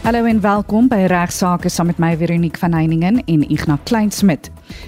[0.00, 4.46] Hallo en welkom by Regsake saam met my Veronique van Heiningen en Ignas Kleinsmid.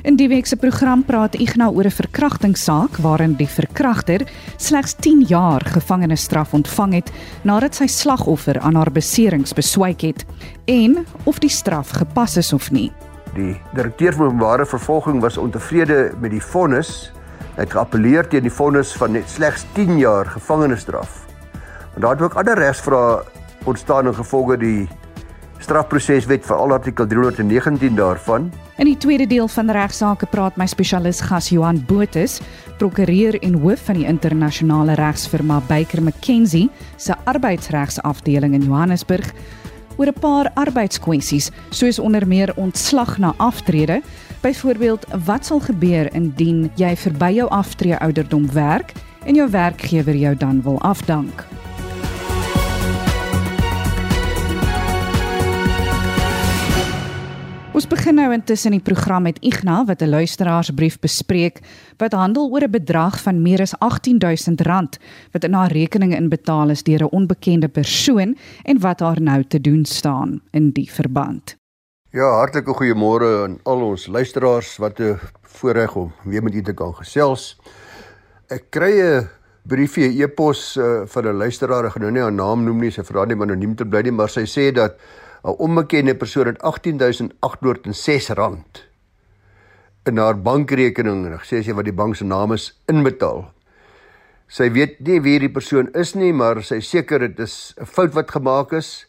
[0.08, 4.24] In die week se program praat Ignas oor 'n verkrachtingssaak waarin die verkragter
[4.56, 7.12] slegs 10 jaar gevangenisstraf ontvang het
[7.44, 10.24] nadat sy slagoffer aan haar beserings beswyk het
[10.64, 12.90] en of die straf gepas is of nie.
[13.34, 17.12] Die direkteur van openbare vervolging was ontevrede met die vonnis.
[17.56, 21.26] Hy het geappeleer teen die vonnis van slegs 10 jaar gevangenisstraf.
[21.92, 23.22] Maar daar het ook ander regsvrae
[23.64, 24.88] ontstaan in gevolge die
[25.62, 28.50] strafproseswet vir al artikel 319 daarvan.
[28.82, 32.40] In die tweede deel van regsaake praat my spesialis gas Johan Botus,
[32.78, 39.32] prokureur en hoof van die internasionale regsfirma Baker McKenzie se arbeidsregsafdeling in Johannesburg
[39.96, 44.02] oor 'n paar arbeidskwessies soos onder meer ontslag na aftrede.
[44.40, 48.92] Byvoorbeeld, wat sal gebeur indien jy verby jou aftree ouderdom werk
[49.24, 51.46] en jou werkgewer jou dan wil afdank?
[57.82, 61.58] Ons begin nou intussen die program met Ignas wat 'n luisteraarsbrief bespreek
[61.98, 64.98] wat handel oor 'n bedrag van meer as R18000
[65.32, 69.60] wat in haar rekening inbetaal is deur 'n onbekende persoon en wat haar nou te
[69.60, 71.56] doen staan in die verband.
[72.10, 76.74] Ja, hartlike goeiemôre aan al ons luisteraars wat 'n voorreg om weer met u te
[76.74, 77.58] kan gesels.
[78.46, 79.28] Ek kry 'n
[79.62, 83.02] briefie e-pos uh, van 'n luisteraar, ek gaan nou nie haar naam noem nie, sy
[83.02, 84.94] vra net anoniem te bly nie, maar sy sê dat
[85.44, 88.86] 'n onbekende persoon het 18806 rand
[90.04, 93.44] in haar bankrekening en gesê sy wat die bank se naam is inbetaal.
[94.46, 98.14] Sy weet nie wie die persoon is nie, maar sy seker dit is 'n fout
[98.14, 99.06] wat gemaak is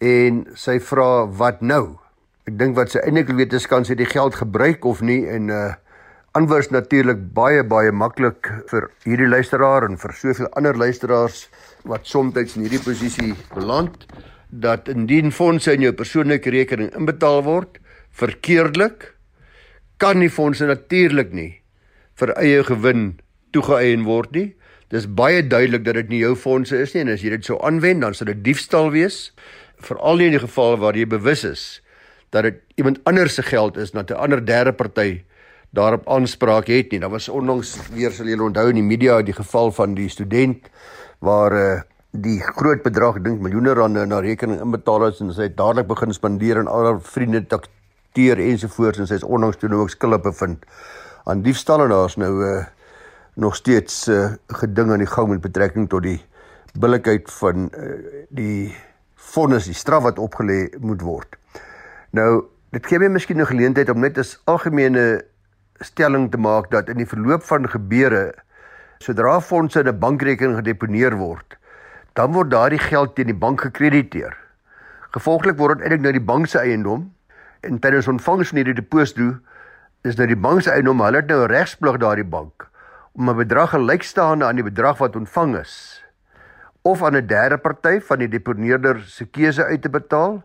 [0.00, 1.98] en sy vra wat nou?
[2.46, 5.48] Ek dink wat sy eintlik weet is kan sy die geld gebruik of nie en
[5.50, 5.74] uh
[6.36, 11.48] antwoord natuurlik baie baie maklik vir hierdie luisteraar en vir soveel ander luisteraars
[11.84, 14.06] wat soms in hierdie posisie beland
[14.48, 17.78] dat indien fondse in jou persoonlike rekening inbetaal word
[18.16, 19.12] verkeerdelik
[19.96, 21.52] kan die fondse natuurlik nie
[22.20, 23.18] vir eie gewin
[23.52, 24.48] toegeëien word nie.
[24.92, 27.58] Dis baie duidelik dat dit nie jou fondse is nie en as jy dit sou
[27.66, 29.32] aanwend dan sal dit diefstal wees
[29.84, 31.64] veral in die geval waar jy bewus is
[32.34, 35.24] dat dit iemand anders se geld is dat 'n ander derde party
[35.70, 37.00] daarop aanspraak het nie.
[37.00, 40.68] Daar was onlangs weer sal julle onthou in die media die geval van die student
[41.18, 41.80] waar 'n uh,
[42.22, 46.14] die groot bedrag dink miljoene rande na rekening inbetaal het en sy het dadelik begin
[46.14, 50.22] spandeer aan al haar vriende takteer ensovoorts en sy is onlangs toe nou ook skuldig
[50.24, 50.64] bevind
[51.26, 52.64] aan diefstal en daar's nou uh,
[53.34, 54.32] nog steeds uh,
[54.62, 56.20] geding aan die gang met betrekking tot die
[56.78, 57.96] billikheid van uh,
[58.30, 58.74] die
[59.32, 61.36] vonnis die straf wat opgelê moet word.
[62.16, 62.46] Nou
[62.76, 65.24] dit gee my miskien 'n geleentheid om net 'n algemene
[65.80, 68.34] stelling te maak dat in die verloop van gebeure
[68.98, 71.58] sodra fondse in 'n bankrekening gedeponeer word
[72.16, 74.32] dan word daardie geld teen die bank gekrediteer.
[75.12, 77.10] Gevolglik word dit eintlik nou die bank se eiendom
[77.60, 79.34] en tydens ontvangs van hierdie deposito
[80.06, 82.68] is nou die bank se eiendom, hulle het nou regsplig daardie bank
[83.16, 86.02] om 'n bedrag gelykstaande aan die bedrag wat ontvang is
[86.82, 90.42] of aan 'n derde party van die deponeerder se keuse uit te betaal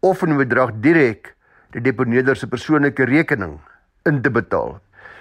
[0.00, 1.34] of 'n bedrag direk
[1.70, 3.58] die deponeerder se persoonlike rekening
[4.04, 4.80] in te betaal.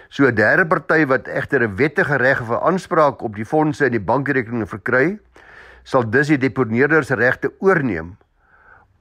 [0.10, 3.92] So 'n derde party wat egter 'n wettige reg of aanspraak op die fondse in
[3.92, 5.20] die bankrekening verkry,
[5.88, 8.16] sal dus die deponeerder se regte oorneem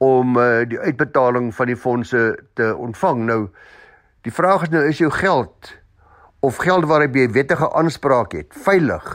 [0.03, 2.21] om uh, die uitbetaling van die fondse
[2.55, 3.25] te ontvang.
[3.27, 3.41] Nou
[4.27, 5.73] die vraag is nou is jou geld
[6.45, 9.07] of geld waarop jy wettige aanspraak het veilig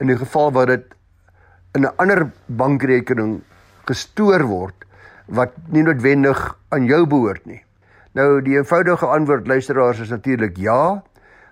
[0.00, 0.94] in die geval waar dit
[1.76, 3.42] in 'n ander bankrekening
[3.88, 4.84] gestoor word
[5.26, 7.64] wat nie noodwendig aan jou behoort nie.
[8.12, 11.02] Nou die eenvoudige antwoord luisteraars is natuurlik ja,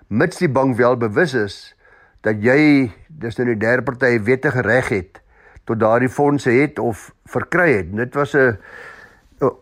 [0.07, 1.75] mits die bank wel bewus is
[2.21, 5.21] dat jy dis nou die derde party wettige reg het
[5.65, 7.95] tot daardie fondse het of verkry het.
[7.95, 8.57] Dit was 'n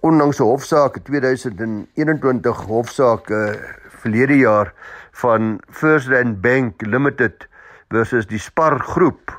[0.01, 3.53] onlangse hofsaak 2021 hofsaak uh,
[3.87, 4.73] verlede jaar
[5.11, 7.47] van First Rand Bank Limited
[7.89, 9.31] versus die Spar groep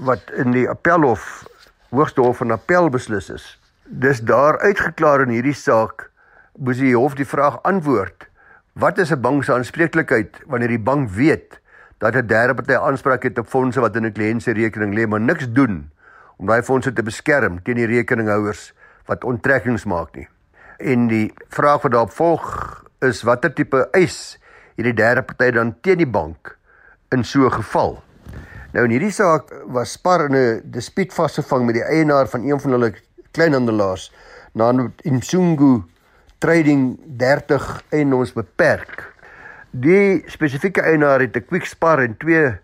[0.00, 1.44] wat in die Appelhof
[1.90, 3.44] Hoogste Hof van Appel beslis is.
[3.84, 6.10] Dis daar uitgeklaar in hierdie saak
[6.58, 8.28] moes die hof die vraag antwoord:
[8.72, 11.60] Wat is 'n bank se aanspreeklikheid wanneer die bank weet
[11.98, 15.06] dat 'n derde party aanspraak het op fondse wat in 'n kliënt se rekening lê,
[15.08, 15.90] maar niks doen
[16.36, 18.72] om daai fondse te beskerm teen die rekeninghouers
[19.06, 20.28] wat onttrekkings maak nie.
[20.78, 22.48] En die vraag wat daarop volg
[23.04, 24.36] is watter tipe eis
[24.76, 26.56] hierdie derde party dan teen die bank
[27.12, 28.02] in so 'n geval.
[28.72, 32.60] Nou in hierdie saak was Spar in 'n dispuut vasgevang met die eienaar van een
[32.60, 32.94] van hulle
[33.32, 34.12] kleinhandelaars,
[34.52, 35.84] naamlik Insungu
[36.38, 39.14] Trading 30 en ons beperk.
[39.70, 42.58] Die spesifieke eienaar het 'n Quick Spar en twee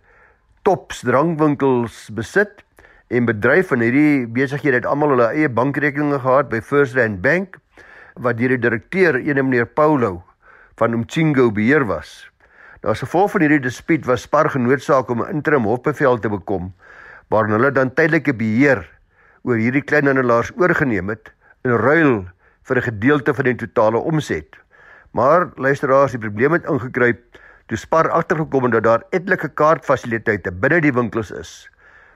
[0.63, 2.63] Tops drankwinkels besit
[3.13, 7.59] En bedryf van hierdie besighede het almal hulle eie bankrekeninge gehad by First Rand Bank
[8.25, 10.23] wat deur die direkteur, ene meneer Paulo
[10.81, 12.15] van Umchingo beheer was.
[12.81, 16.73] Daar se gevolg van hierdie dispuut was Spar genoodsaak om 'n interim hofbevel te bekom
[17.29, 18.81] waarin hulle dan tydelike beheer
[19.45, 21.33] oor hierdie kleinhandelaars oorgeneem het
[21.65, 22.25] in ruil
[22.65, 24.57] vir 'n gedeelte van die totale omset.
[25.11, 27.21] Maar luisteraars, die probleem het ingekruip
[27.67, 31.69] toe Spar agtergekom het dat daar etlike kaartfasiliteite binne die winkels is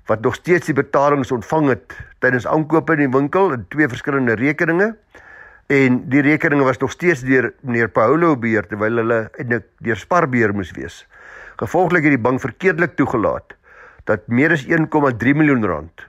[0.07, 4.37] wat nog steeds die betalings ontvang het tydens aankope in die winkel in twee verskillende
[4.39, 4.93] rekeninge
[5.73, 10.29] en die rekeninge was nog steeds deur meneer Paulo beheer terwyl hulle eintlik deur Spar
[10.31, 11.03] beheer moes wees.
[11.59, 13.57] Gevolglik het die bank verkeerdelik toegelaat
[14.07, 16.07] dat meer as 1,3 miljoen rand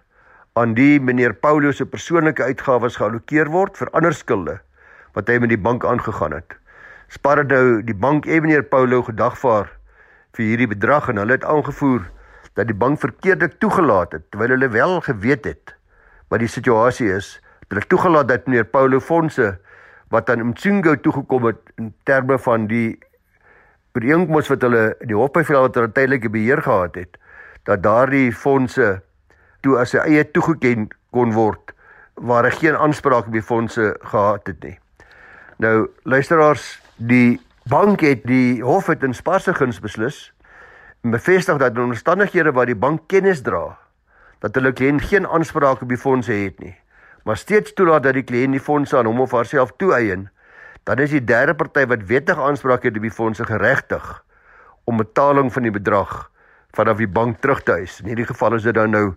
[0.58, 4.60] aan die meneer Paulo se persoonlike uitgawes geallokeer word vir ander skulde
[5.18, 6.54] wat hy met die bank aangegaan het.
[7.10, 9.72] Spar het nou die bank en meneer Paulo gedagvaar
[10.38, 12.06] vir hierdie bedrag en hulle het aangevoer
[12.58, 15.76] dat die bank verkeerdelik toegelaat het terwyl hulle wel geweet het
[16.28, 17.38] wat die situasie is.
[17.70, 19.54] Hulle toegelaat dat meneer Paulo fondse
[20.12, 22.98] wat aan Mtsingo toegekom het in terme van die
[23.98, 27.18] ooreenkoms wat hulle die hofbevel wat hulle tydelike beheer gehad het
[27.70, 28.98] dat daardie fondse
[29.66, 31.74] toe as sy eie toegeken kon word
[32.30, 34.78] waar hy geen aanspraak op die fondse gehad het nie.
[35.62, 37.38] Nou luisteraars, die
[37.70, 40.32] bank het die hof het in sparse guns beslis
[41.04, 43.78] en bevestig dat in omstandighede waar die bank kennis dra
[44.40, 46.76] dat hulle kliënt geen aanspraak op die fondse het nie,
[47.26, 50.28] maar steeds toelaat dat die kliënt die fondse aan hom of haarself toeëien,
[50.88, 54.06] dan is die derde party wat wettige aanspraak het op die fondse geregtig
[54.88, 56.30] om betaling van die bedrag
[56.78, 57.98] vanaf die bank terug te eis.
[58.00, 59.08] In hierdie geval is dit dan nou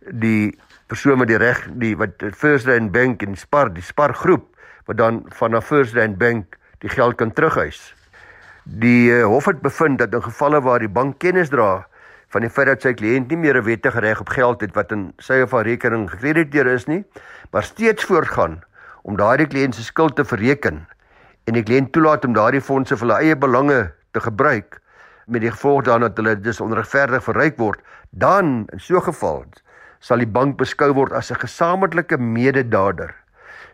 [0.00, 0.58] die
[0.90, 4.48] persoon met die reg die wat First Rand Bank en Spar die Spar groep
[4.88, 7.94] wat dan van 'n First Rand Bank die geld kan terughuis.
[8.64, 11.86] Die uh, hof het bevind dat in gevalle waar die bank kennis dra
[12.30, 14.92] van die feit dat sy kliënt nie meer 'n wettige reg op geld het wat
[14.92, 17.04] in sy of haar rekening gekrediteer is nie,
[17.52, 18.60] maar steeds voortgaan
[19.02, 20.86] om daardie kliënt se skuld te verreken
[21.46, 24.80] en die kliënt toelaat om daardie fondse vir hulle eie belange te gebruik
[25.26, 27.80] met die gevolg dan dat hulle dis onregverdig verryk word,
[28.10, 29.44] dan in so 'n geval
[30.00, 33.14] sal die bank beskou word as 'n gesamentlike mededader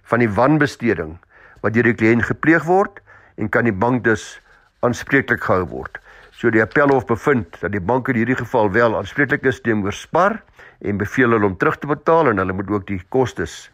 [0.02, 1.18] van die wanbesteding
[1.60, 3.00] wat deur die kliënt gepleeg word
[3.36, 4.40] en kan die bank dus
[4.86, 5.98] aanspreeklik gehou word.
[6.36, 10.42] So die appelhof bevind dat die bank in hierdie geval wel aanspreeklik is teenoor Spar
[10.80, 13.66] en beveel hulle om terug te betaal en hulle moet ook die kostes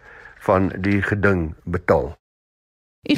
[0.46, 2.12] van die geding betaal.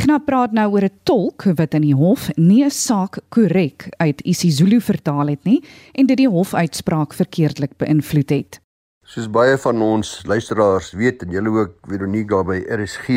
[0.09, 4.21] Nou praat nou oor 'n tolk wat in die hof nie 'n saak korrek uit
[4.25, 5.61] isiZulu vertaal het nie
[5.93, 8.61] en dit die hofuitspraak verkeerdelik beïnvloed het.
[9.05, 13.09] Soos baie van ons luisteraars weet en julle ook Veronica by RSG,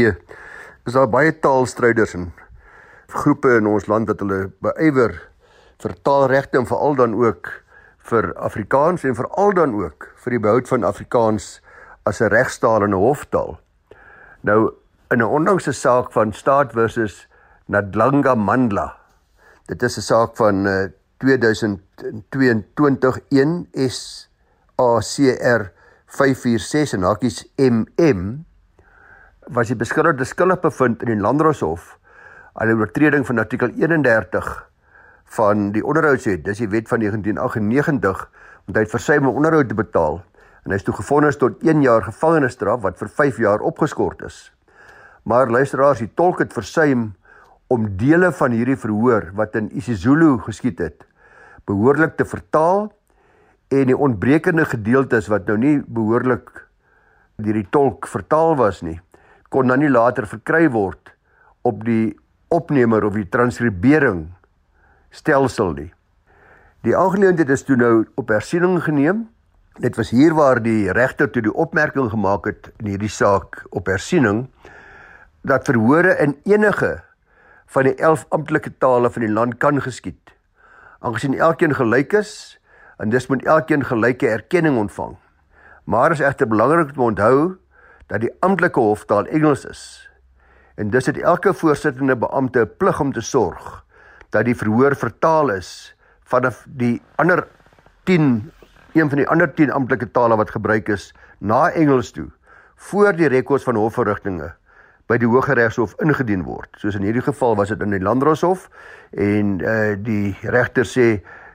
[0.85, 2.33] is daar baie taalstryders en
[3.07, 5.15] groepe in ons land wat hulle beywer
[5.83, 7.63] vir taalregte en veral dan ook
[8.09, 11.61] vir Afrikaans en veral dan ook vir die behoud van Afrikaans
[12.05, 13.59] as 'n regstaal en 'n hoftaal.
[14.41, 14.73] Nou
[15.11, 17.27] in 'n onlangse saak van Staat versus
[17.65, 18.97] Nadlanga Mandla.
[19.67, 20.85] Dit is 'n saak van uh,
[21.17, 25.71] 2022 1 SACR
[26.05, 28.45] 546 en hakies MM
[29.47, 31.97] was die beskuldigde skuldig bevind in die Landdroshof
[32.57, 34.69] aan 'n oortreding van artikel 31
[35.37, 36.43] van die onderhoudswet.
[36.43, 38.29] Dis die wet van 1998
[38.65, 40.23] want hy het versuim om onderhoud te betaal
[40.63, 44.51] en hy is toe gevonnis tot 1 jaar gevangenisstraf wat vir 5 jaar opgeskort is.
[45.23, 47.13] Maar luisteraars, die tolk het versuim
[47.67, 51.05] om dele van hierdie verhoor wat in isiZulu geskied het
[51.67, 52.87] behoorlik te vertaal
[53.67, 56.67] en die ontbrekende gedeeltes wat nou nie behoorlik
[57.37, 58.99] deur die tolk vertaal was nie,
[59.49, 61.11] kon dan nie later verkry word
[61.67, 62.15] op die
[62.53, 64.27] opnemer of die transkribering
[65.09, 65.91] stelsel nie.
[66.85, 69.25] Die aangeleentheid is toe nou op hersiening geneem.
[69.81, 73.89] Dit was hier waar die regter toe die opmerking gemaak het in hierdie saak op
[73.91, 74.47] hersiening
[75.47, 76.97] dat verhore in enige
[77.67, 80.33] van die 11 amptelike tale van die land kan geskied.
[80.99, 82.57] Aangesien elkeen gelyk is,
[82.97, 85.15] en dis moet elkeen gelyke erkenning ontvang.
[85.83, 87.57] Maar is egter belangrik om onthou
[88.07, 90.06] dat die amptelike hoftaal Engels is.
[90.77, 93.83] En dis het elke voorsittende beampte 'n plig om te sorg
[94.29, 97.47] dat die verhoor vertaal is van die ander
[98.03, 98.51] 10
[98.93, 102.29] een van die ander 10 amptelike tale wat gebruik is na Engels toe
[102.75, 104.53] voor die rekords van hofverrigtinge
[105.07, 106.69] by die Hooggeregshof ingedien word.
[106.77, 108.69] Soos in hierdie geval was dit in die Landdroshof
[109.11, 111.07] en uh, die regter sê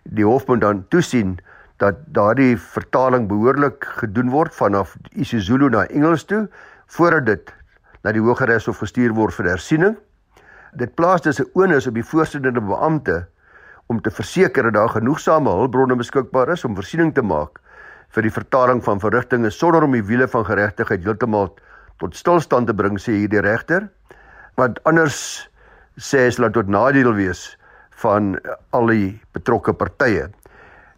[0.02, 1.38] die hof moet dan toesien
[1.76, 6.48] dat daardie vertaling behoorlik gedoen word vanaf isiZulu na Engels toe
[6.86, 7.52] voordat dit
[8.02, 9.96] na die Hooggeregshof gestuur word vir hersiening.
[10.74, 13.26] Dit plaas dus 'n onus op die voorsittende beampte
[13.86, 17.60] om te verseker dat daar genoegsame hulpbronne beskikbaar is om voorsiening te maak
[18.14, 21.50] vir die vertaling van verrigtinge sonder om die wiele van geregtigheid heeltemal
[21.98, 23.88] tot stilstand te bring sê hierdie regter
[24.60, 25.48] want anders
[25.96, 27.56] sê hy sal tot nadeel wees
[28.02, 28.38] van
[28.72, 30.28] al die betrokke partye.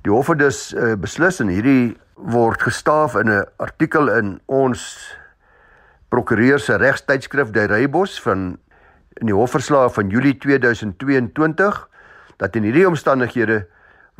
[0.04, 4.80] Die hof het dus uh, beslis en hierdie word gestaaf in 'n artikel in ons
[6.14, 8.52] prokureur se regstydskrif Die Reybos van
[9.18, 11.80] in die hofverslae van Julie 2022
[12.38, 13.64] dat in hierdie omstandighede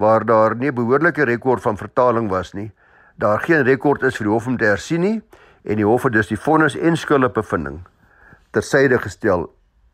[0.02, 2.72] waar daar nie behoorlike rekord van vertaling was nie,
[3.14, 5.20] daar geen rekord is vir die hof om te hersien nie
[5.62, 7.78] en die hof het dus die vonnis en skuldbevinding
[8.50, 9.46] tersyde gestel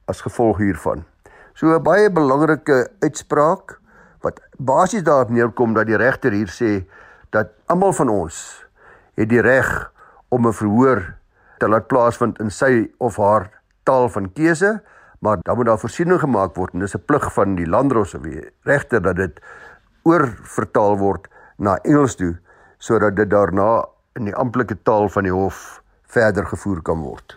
[0.08, 1.04] as gevolg hiervan.
[1.52, 3.76] So 'n baie belangrike uitspraak
[4.24, 6.84] wat basies daarop neerkom dat die regter hier sê
[7.30, 8.64] dat almal van ons
[9.16, 9.92] het die reg
[10.28, 11.19] om 'n verhoor
[11.60, 13.50] te laat plaasvind in sy of haar
[13.88, 14.78] taal van keuse,
[15.20, 18.22] maar dan moet daar voorsiening gemaak word en dis 'n plig van die landdros of
[18.22, 19.40] die regter dat dit
[20.02, 22.38] oorvertaal word na Engels toe
[22.78, 23.84] sodat dit daarna
[24.16, 27.36] in die amptelike taal van die hof verder gevoer kan word.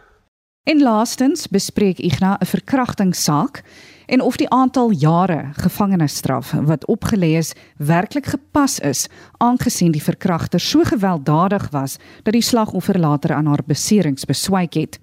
[0.63, 3.63] En laastens bespreek Ignas 'n verkrachtingssaak
[4.05, 9.07] en of die aantal jare gevangenisstraf wat opgelê is werklik gepas is
[9.37, 14.99] aangesien die verkragter so gewelddadig was dat die slagoffer later aan haar beserings beswyk het.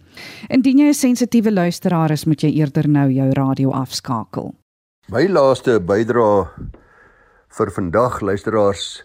[0.49, 4.55] Indien jy 'n sensitiewe luisteraar is, moet jy eerder nou jou radio afskakel.
[5.09, 6.47] My laaste bydrae
[7.49, 9.03] vir vandag luisteraars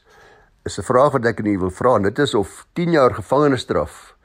[0.65, 1.99] is 'n vraag wat ek aan u wil vra.
[1.99, 4.15] Dit is of 10 jaar gevangenisstraf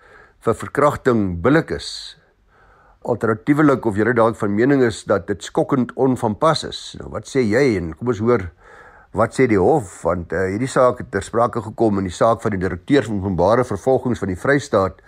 [0.41, 2.17] vir verkrachting billik is
[3.01, 6.81] alternatiefelik of jy dalk van mening is dat dit skokkend onvanpas is.
[7.01, 8.51] Nou wat sê jy en kom ons hoor
[9.17, 12.43] wat sê die hof want uh, hierdie saak het ter sprake gekom in die saak
[12.45, 15.01] van die direkteur van openbare vervolgings van die Vrystaat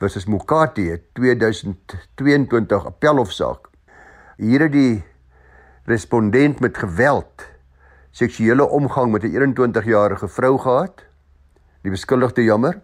[0.00, 3.68] versus Mokati 2022 appelhofsaak.
[4.40, 5.04] Hier het die
[5.86, 7.46] respondent met geweld
[8.16, 11.04] seksuele omgang met 'n 21-jarige vrou gehad.
[11.82, 12.80] Die beskuldigde jammer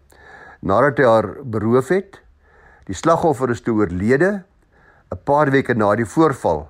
[0.61, 2.21] nadat hy haar beroof het
[2.89, 4.43] Die slagoffer is toe oorlede
[5.13, 6.69] 'n paar weke na die voorval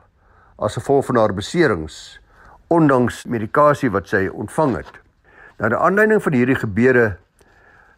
[0.59, 2.21] as gevolg van haar beserings
[2.69, 4.92] ondanks medikasie wat sy ontvang het.
[5.59, 7.16] Nou die aanleiding van hierdie gebeure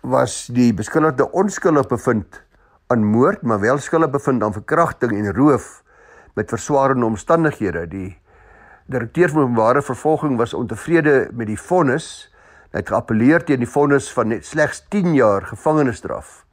[0.02, 2.42] was die beskuldigde onskuldig bevind
[2.86, 5.82] aan moord, maar wel skuldig bevind aan verkrachting en roof
[6.34, 7.86] met verswaarende omstandighede.
[7.88, 8.18] Die
[8.86, 12.30] direkteur van openbare vervolging was ontevrede met die vonnis.
[12.70, 16.43] Hy het geappeleer teen die vonnis van net slegs 10 jaar gevangenisstraf.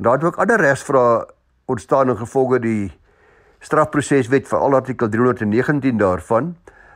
[0.00, 1.26] En daar het ook ander regsvrae
[1.64, 2.92] ontstaan in gevolge die
[3.60, 6.54] strafproseswet vir al artikel 319 daarvan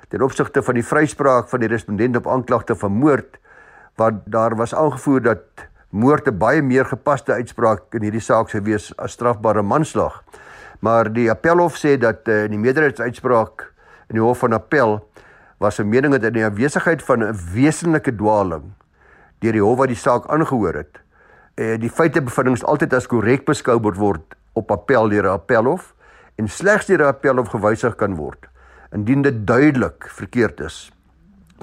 [0.09, 3.37] ten opsigte van die vryspraak van die respondent op aanklagte van moord
[4.01, 8.63] wat daar was aangevoer dat moord 'n baie meer gepaste uitspraak in hierdie saak sou
[8.63, 10.25] wees as strafbare manslag.
[10.81, 13.73] Maar die appelhof sê dat uh, in die meerderheidsuitspraak
[14.09, 15.09] in die hof van appel
[15.59, 18.73] was 'n mening dat in die afwesigheid van 'n wesenlike dwaling
[19.39, 21.04] deur die hof wat die saak aangehoor het
[21.55, 25.95] eh, die feitebevindings altyd as korrek beskou word op appel deur 'n appelhof
[26.37, 28.49] en slegs deur 'n appelhof gewysig kan word
[28.93, 30.93] indien dit duidelik verkeerd is.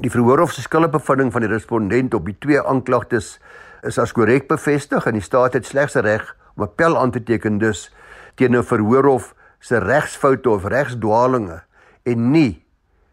[0.02, 3.40] Die verhoorhof se skuldbevinding van die respondent op die twee aanklagtes
[3.84, 7.58] is as korrek bevestig en die staat het slegs reg om appel aan te teken
[7.58, 7.92] dus
[8.36, 11.62] teen 'n verhoorhof se regsfoute of regsdwalinge
[12.04, 12.64] en nie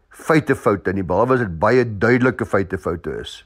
[0.09, 3.45] feitefoute nie behalwe as dit baie duidelike feitefoute is.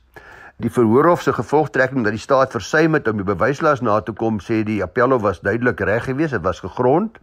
[0.58, 4.38] Die verhoorhof se gevolgtrekking dat die staat versuim het om die bewyslas na te kom,
[4.40, 7.18] sê die appelhof was duidelik reg geweest, dit was gegrond.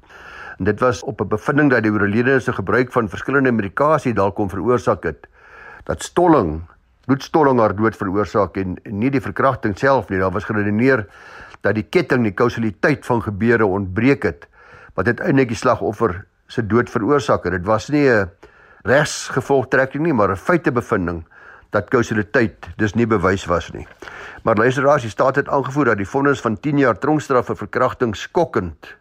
[0.59, 4.35] En dit was op 'n bevinding dat die oorledene se gebruik van verskillende medikasie dalk
[4.35, 5.27] kon veroorsaak het
[5.85, 6.61] dat stolling,
[7.07, 10.19] bloedstolling haar dood veroorsaak en nie die verkrachting self nie.
[10.19, 11.07] Daar was geredeneer
[11.61, 14.47] dat die ketting, die kausaliteit van gebeure ontbreek het
[14.95, 17.53] wat uiteindelik die slagoffer se dood veroorsaak het.
[17.53, 18.31] Dit was nie 'n
[18.83, 21.25] regsgevolgtrekking nie, maar 'n feitebevinding
[21.71, 23.87] dat kausaliteit dus nie bewys was nie.
[24.43, 28.17] Maar luisteraars, die staat het aangevoer dat die vonnis van 10 jaar tronkstraf vir verkrachting
[28.17, 28.97] skokkend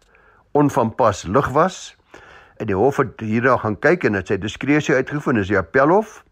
[0.51, 1.97] onvanpas lig was.
[2.57, 6.23] En die hof het hierna gaan kyk en dit sê diskresie uitgevind is die appelhof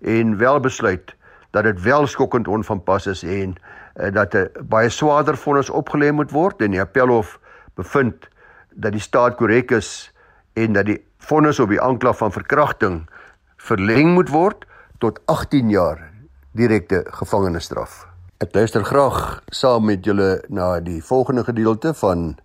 [0.00, 1.14] en wel besluit
[1.50, 3.54] dat dit wel skokkend onvanpas is en
[3.96, 7.38] uh, dat 'n baie swaarder vonnis opgelê moet word en die appelhof
[7.74, 8.28] bevind
[8.70, 10.12] dat die staat korrek is
[10.52, 13.10] en dat die vonnis op die aanklag van verkrachting
[13.56, 14.64] verleng moet word
[15.00, 16.10] tot 18 jaar
[16.52, 18.04] direkte gevangenisstraf.
[18.40, 22.36] Ek luister graag saam met julle na die volgende gedeelte van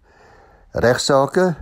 [0.71, 1.55] regsaake.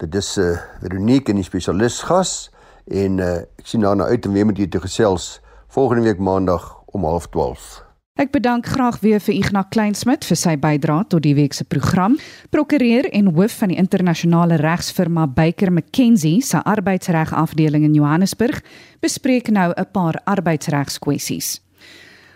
[0.00, 2.50] Dit is 'n uh, eh, Veronique en die spesialis gas
[2.88, 6.82] en uh, ek sien daarna uit om weer met julle te gesels volgende week maandag
[6.86, 7.89] om 12:30.
[8.20, 12.18] Ek bedank graag weer vir Ignas Kleinsmid vir sy bydrae tot die week se program.
[12.52, 18.60] Prokureur en hoof van die internasionale regsfirma Baker McKenzie se arbeidsreg afdeling in Johannesburg
[19.00, 21.62] bespreek nou 'n paar arbeidsregskwessies.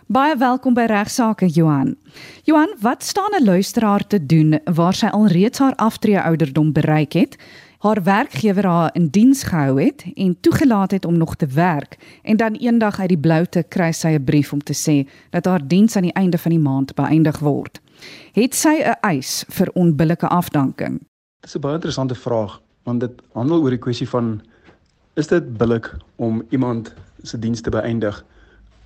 [0.08, 1.96] Baie welkom by Regsake Johan.
[2.44, 7.36] Johan, wat staan 'n luisteraar te doen waar sy alreeds haar aftree ouderdom bereik het?
[7.84, 12.36] Haar werkgewer haar in diens gehou het en toegelaat het om nog te werk en
[12.36, 15.96] dan eendag uit die bloute kry sy 'n brief om te sê dat haar diens
[15.96, 17.80] aan die einde van die maand beëindig word.
[18.32, 21.00] Het sy 'n eis vir onbillike afdanking?
[21.40, 24.42] Dis 'n baie interessante vraag want dit handel oor die kwessie van
[25.14, 28.24] is dit billik om iemand se diens te beëindig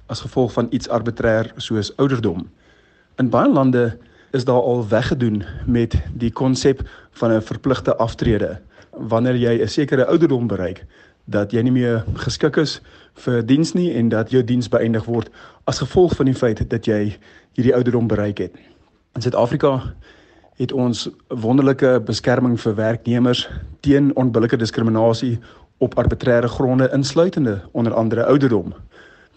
[0.07, 2.50] as gevolg van iets arbitrêr soos ouderdom.
[3.17, 3.99] In baie lande
[4.30, 10.06] is daar al weggedoen met die konsep van 'n verpligte aftrede wanneer jy 'n sekere
[10.06, 10.85] ouderdom bereik
[11.25, 12.80] dat jy nie meer geskik is
[13.14, 15.28] vir diens nie en dat jou diens beëindig word
[15.64, 17.18] as gevolg van die feit dat jy
[17.52, 18.52] hierdie ouderdom bereik het.
[19.14, 19.94] In Suid-Afrika
[20.58, 23.49] het ons wonderlike beskerming vir werknemers
[23.80, 25.38] teen onbillike diskriminasie
[25.78, 28.75] op arbitreëre gronde insluitende onder andere ouderdom.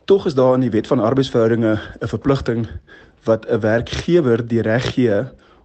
[0.05, 2.67] Tog is daar in die wet van arbeidsverhoudinge 'n verpligting
[3.23, 5.23] wat 'n werkgewer die reg gee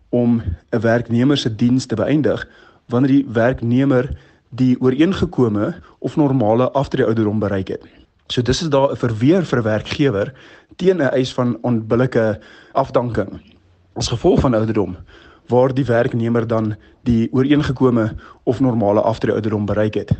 [0.08, 2.48] om 'n werknemer se diens te beëindig
[2.86, 4.16] wanneer die werknemer
[4.48, 7.82] die ooreengekome of normale aftreeouderdom bereik het.
[8.26, 10.32] So dis is daar 'n verweer vir werkgewer
[10.76, 12.40] teen 'n eis van onbillike
[12.72, 13.40] afdanking
[13.94, 14.96] as gevolg van ouderdom
[15.46, 20.10] waar die werknemer dan die ooreengekome of normale aftreeouderdom bereik het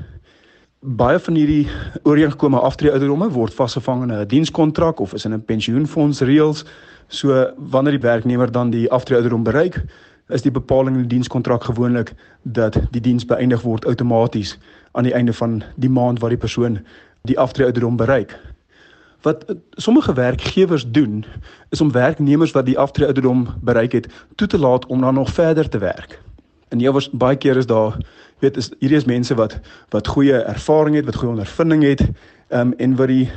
[0.81, 1.69] baie van hierdie
[2.05, 6.65] ooreenkomste aftreeouderdomme word vasgevang in 'n dienskontrak of is in 'n pensioenfonds reëls.
[7.09, 9.85] So wanneer die werknemer dan die aftreeouderdom bereik,
[10.29, 14.59] is die bepaling in die dienskontrak gewoonlik dat die diens beëindig word outomaties
[14.93, 16.79] aan die einde van die maand wat die persoon
[17.23, 18.39] die aftreeouderdom bereik.
[19.23, 21.25] Wat sommige werkgewers doen,
[21.71, 25.69] is om werknemers wat die aftreeouderdom bereik het, toe te laat om dan nog verder
[25.69, 26.21] te werk.
[26.69, 27.97] En jy was baie keer is daar
[28.41, 29.59] weet is hierdie is mense wat
[29.95, 32.03] wat goeie ervaring het, wat goeie ondervinding het,
[32.49, 33.31] ehm um, en wat die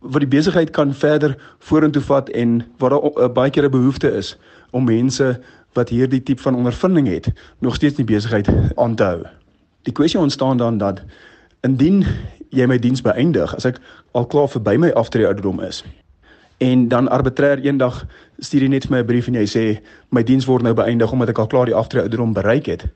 [0.00, 4.10] wat die besigheid kan verder vorentoe vat en wat daar uh, baie keer 'n behoefte
[4.10, 4.36] is
[4.70, 5.40] om mense
[5.72, 9.22] wat hierdie tipe van ondervinding het, nog steeds die besigheid aan te hou.
[9.82, 11.02] Die kwessie ontstaan dan dat
[11.60, 12.04] indien
[12.50, 13.80] jy my diens beëindig, as ek
[14.12, 15.84] al klaar verby my aftrede ouderdom is,
[16.58, 18.06] en dan arbitrêr eendag
[18.38, 19.64] stuur jy net vir my 'n brief en jy sê
[20.10, 22.86] my diens word nou beëindig omdat ek al klaar die aftrede ouderdom bereik het.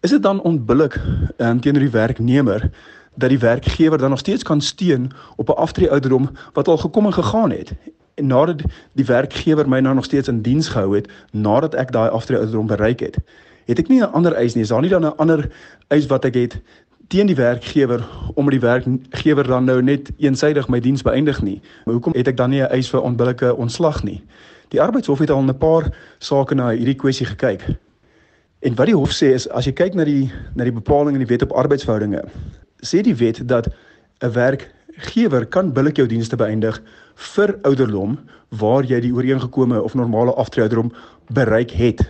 [0.00, 1.00] Is dit dan onbillik
[1.36, 2.70] um, teenoor die werknemer
[3.14, 7.06] dat die werkgewer dan nog steeds kan steun op 'n aftrede ouderdom wat al gekom
[7.06, 7.72] en gegaan het?
[8.14, 12.10] En nadat die werkgewer my nou nog steeds in diens gehou het nadat ek daai
[12.10, 13.16] aftrede ouderdom bereik het,
[13.64, 14.62] het ek nie 'n ander eis nie.
[14.62, 15.50] Is daar nie dan 'n ander
[15.88, 16.60] eis wat ek het
[17.06, 21.60] teen die werkgewer om die werkgewer dan nou net eensaidig my diens beëindig nie.
[21.84, 24.22] Maar hoekom het ek dan nie 'n eis vir onbillike ontslag nie?
[24.68, 27.64] Die arbeidshof het al 'n paar sake na hierdie kwessie gekyk.
[28.58, 31.22] En wat die hof sê is as jy kyk na die na die bepaling in
[31.22, 32.24] die wet op arbeidsverhoudinge,
[32.82, 33.68] sê die wet dat
[34.18, 36.80] 'n werkgewer kan billik jou dienste beëindig
[37.14, 38.18] vir ouderdom
[38.50, 40.92] waar jy die ooreengekome of normale aftreeouderdom
[41.30, 42.02] bereik het.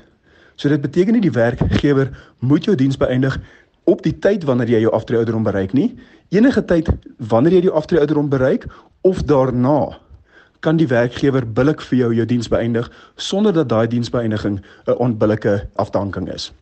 [0.57, 3.39] So dit beteken nie die werkgewer moet jou diens beëindig
[3.85, 5.97] op die tyd wanneer jy jou aftreeouderdom bereik nie.
[6.29, 8.67] Enige tyd wanneer jy die aftreeouderdom bereik
[9.01, 9.99] of daarna
[10.61, 15.68] kan die werkgewer billik vir jou jou diens beëindig sonder dat daai diensbeëindiging 'n onbillike
[15.75, 16.53] afdanking is.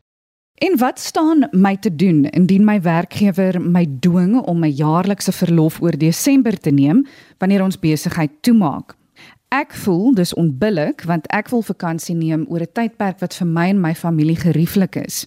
[0.57, 5.81] En wat staan my te doen indien my werkgewer my dwing om my jaarlikse verlof
[5.81, 7.07] oor Desember te neem
[7.39, 8.97] wanneer ons besigheid toemaak?
[9.49, 13.69] Ek voel dis onbillik want ek wil vakansie neem oor 'n tydperk wat vir my
[13.69, 15.27] en my familie gerieflik is.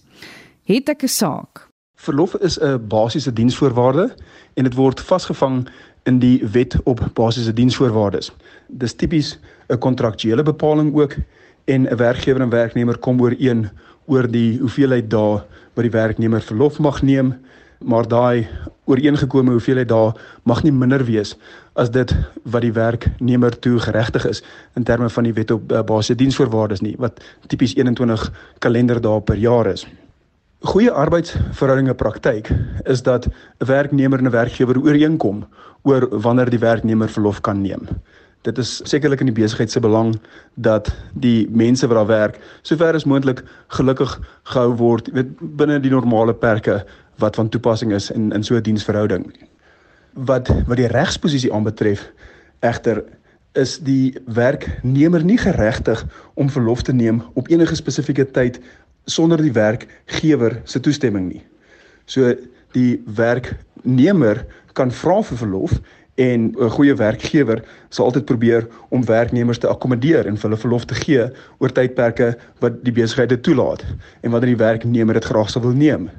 [0.64, 1.68] Het ek 'n saak?
[1.94, 4.14] Verlof is 'n basiese diensvoorwaarde
[4.54, 5.68] en dit word vasgevang
[6.02, 8.32] in die wet op basiese diensvoorwaardes.
[8.72, 11.16] Dis tipies 'n kontraktuele bepaling ook
[11.64, 13.70] en 'n werkgewer en werknemer kom ooreen
[14.06, 15.42] oor die hoeveelheid dae
[15.74, 17.34] wat die werknemer verlof mag neem,
[17.78, 18.48] maar daai
[18.84, 20.12] ooreengekome hoeveelheid dae
[20.44, 21.36] mag nie minder wees
[21.74, 22.12] as dit
[22.44, 24.42] wat die werknemer toe geregtig is
[24.76, 29.36] in terme van die wet op uh, basiese diensvoorwaardes nie wat tipies 21 kalenderdae per
[29.36, 29.86] jaar is.
[30.60, 32.50] Goeie arbeidsverhoudinge praktyk
[32.84, 35.46] is dat 'n werknemer en 'n werkgewer ooreenkom
[35.82, 37.88] oor wanneer die werknemer verlof kan neem.
[38.42, 40.14] Dit is sekerlik in die besigheid se belang
[40.54, 43.42] dat die mense wat daar werk sover as moontlik
[43.76, 44.14] gelukkig
[44.52, 46.80] gehou word, weet binne die normale perke
[47.20, 49.28] wat van toepassing is in in so 'n diensverhouding.
[50.14, 52.12] Wat wat die regsposisie aanbetref,
[52.60, 53.04] egter
[53.52, 58.60] is die werknemer nie geregtig om verlof te neem op enige spesifieke tyd
[59.04, 61.42] sonder die werkgewer se toestemming nie.
[62.04, 62.34] So
[62.72, 65.80] die werknemer kan vra vir verlof
[66.14, 70.94] en 'n goeie werkgewer sal altyd probeer om werknemers te akkommodeer en hulle verlof te
[70.94, 73.84] gee oor tydperke wat die besigheid dit toelaat
[74.20, 76.10] en wanneer die werknemer dit graag sou wil neem.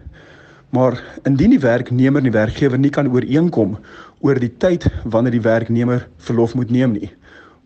[0.70, 3.78] Maar indien die werknemer en die werkgewer nie kan ooreenkom
[4.20, 7.12] oor die tyd wanneer die werknemer verlof moet neem nie,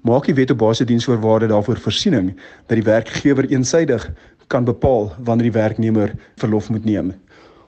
[0.02, 2.34] maak die wet op basis diensvoorwaarde daarvoor voorsiening
[2.68, 4.10] dat die werkgewer eensydig
[4.48, 7.14] kan bepaal wanneer die werknemer verlof moet neem.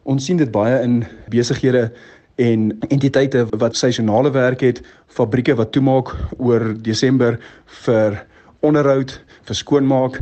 [0.03, 1.91] Ons sien dit baie in besighede
[2.37, 7.39] en entiteite wat seisonale werk het, fabrieke wat toemaak oor Desember
[7.83, 8.19] vir
[8.65, 9.15] onderhoud,
[9.47, 10.19] vir skoonmaak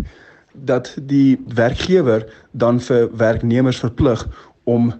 [0.55, 4.23] dat die werkgewer dan vir werknemers verplig
[4.63, 4.93] om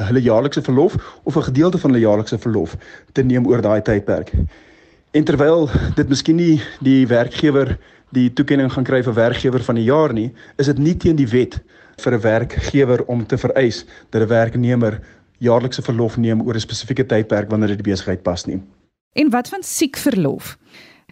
[0.00, 2.76] hulle jaarlikse verlof of 'n gedeelte van hulle jaarlikse verlof
[3.12, 4.32] te neem oor daai tydperk.
[5.10, 7.78] En terwyl dit miskien nie die werkgewer
[8.14, 11.28] die toekenning gaan kry vir werkgewer van die jaar nie, is dit nie teen die
[11.28, 11.60] wet
[11.98, 15.00] vir 'n werkgewer om te vereis dat 'n werknemer
[15.40, 18.60] jaarlikse verlof neem oor 'n spesifieke tydperk wanneer dit die besigheid pas nie.
[19.12, 20.58] En wat van siekverlof?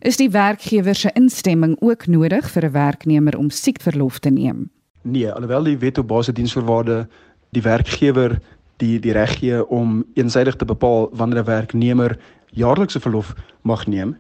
[0.01, 4.71] Is die werkgewer se instemming ook nodig vir 'n werknemer om siekverlof te neem?
[5.03, 7.09] Nee, alhoewel die wet op basis diensvoorwaarde
[7.51, 8.41] die werkgewer
[8.77, 14.17] die die reg gee om eensydig te bepaal wanneer 'n werknemer jaarlikse verlof mag neem,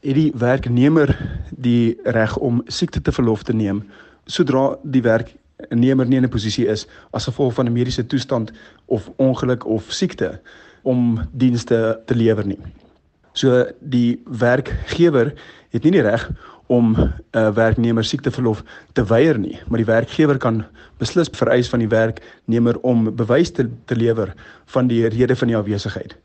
[0.00, 3.84] het die werknemer die reg om siekte te verlof te neem
[4.24, 5.32] sodra die werk
[5.68, 8.52] nemer nie in 'n posisie is as gevolg van 'n mediese toestand
[8.86, 10.40] of ongeluk of siekte
[10.82, 12.58] om dienste te lewer nie.
[13.32, 15.34] So die werkgewer
[15.70, 16.30] het nie die reg
[16.66, 20.64] om 'n uh, werknemer siekteverlof te weier nie, maar die werkgewer kan
[20.98, 24.34] beslis vereis van die werknemer om bewys te, te lewer
[24.66, 26.16] van die rede van die afwesigheid.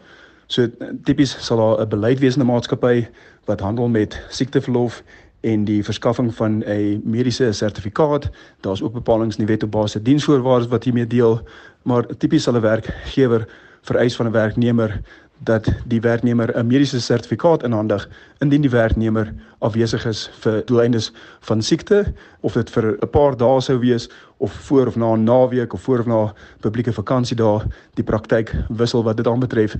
[0.48, 0.68] So
[1.04, 3.08] tipies sal daar 'n beleid wees in 'n maatskappy
[3.46, 5.04] wat handel met siekteverlof
[5.44, 8.30] en die verskaffing van 'n mediese sertifikaat.
[8.62, 11.42] Daar's ook bepalinge in die wet op basis diensvoorwaardes wat hiermee deel,
[11.82, 13.48] maar tipies sal 'n werkgewer
[13.82, 15.02] vereis van 'n werknemer
[15.44, 21.62] dat die werknemer 'n mediese sertifikaat inhandig indien die werknemer afwesig is vir doeleindes van
[21.62, 25.74] siekte of dit vir 'n paar dae sou wees of voor of na 'n naweek
[25.74, 27.62] of voor of na publieke vakansiedae
[27.94, 29.76] die praktyk wissel wat dit aanbetref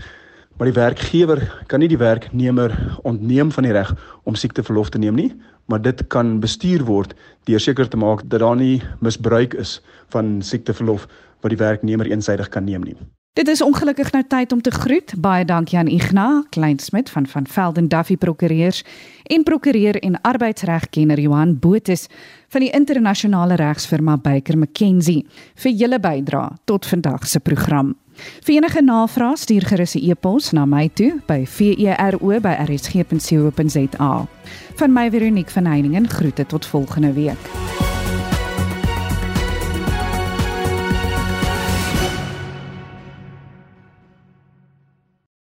[0.58, 5.16] maar die werkgewer kan nie die werknemer ontneem van die reg om siekteverlof te neem
[5.16, 5.32] nie
[5.66, 7.14] maar dit kan bestuur word
[7.48, 9.80] deur seker te maak dat daar nie misbruik is
[10.16, 11.08] van siekteverlof
[11.44, 12.98] wat die werknemer eensydig kan neem nie.
[13.34, 15.16] Dit is ongelukkig nou tyd om te groet.
[15.18, 18.84] Baie dankie aan Ignas Kleinsmid van van Velden Duffy Prokureurs
[19.24, 22.08] en prokureur en arbeidsregkenner Johan Botus
[22.54, 27.96] van die internasionale regsfirma Baker McKenzie vir julle bydrae tot vandag se program.
[28.44, 34.28] Vir enige navrae stuur gerus 'n e-pos na my toe by vero@rsg.co.za.
[34.76, 37.83] Van my Veronique van Heiningen groete tot volgende week.